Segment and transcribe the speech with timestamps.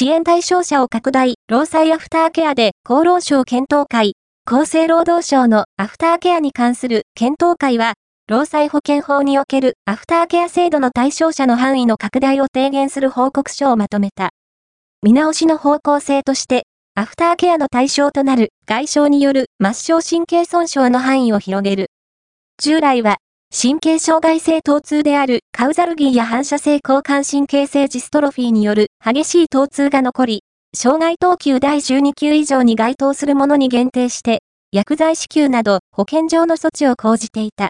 [0.00, 4.12] 支援対象者を拡大、労災アフターケアで厚労省検討会、
[4.46, 7.94] 厚生労働省のアフターケアに関する検討会は、
[8.28, 14.30] 労災保険法におけるアフターケア制度の対象者の範囲の拡大を提言する報告書をまとめた。
[15.02, 16.62] 見直しの方向性として、
[16.94, 21.90] アフターケアの対象となる外傷による末梢神経損傷の範囲を広げる。
[22.62, 23.16] 従来は、
[23.50, 30.42] 神経障害性疼痛であるカウザルギーや反射性交感神経性ジストロフィーによる激しい疼痛が残り、
[30.76, 37.66] 障害等級第12級以上に該当するものに限定して、薬剤支給など保健上の措置を講じていた。